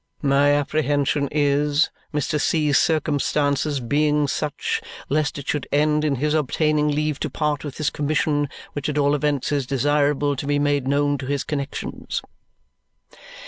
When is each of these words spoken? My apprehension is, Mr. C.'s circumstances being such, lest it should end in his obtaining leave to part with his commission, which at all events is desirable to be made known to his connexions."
My 0.23 0.49
apprehension 0.55 1.29
is, 1.31 1.91
Mr. 2.11 2.41
C.'s 2.41 2.79
circumstances 2.79 3.79
being 3.79 4.27
such, 4.27 4.81
lest 5.09 5.37
it 5.37 5.47
should 5.47 5.67
end 5.71 6.03
in 6.03 6.15
his 6.15 6.33
obtaining 6.33 6.87
leave 6.87 7.19
to 7.19 7.29
part 7.29 7.63
with 7.63 7.77
his 7.77 7.91
commission, 7.91 8.49
which 8.73 8.89
at 8.89 8.97
all 8.97 9.13
events 9.13 9.51
is 9.51 9.67
desirable 9.67 10.35
to 10.37 10.47
be 10.47 10.57
made 10.57 10.87
known 10.87 11.19
to 11.19 11.27
his 11.27 11.43
connexions." 11.43 12.23